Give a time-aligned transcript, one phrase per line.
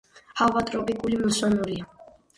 [0.39, 1.89] ჰავა ტროპიკული, მუსონურია.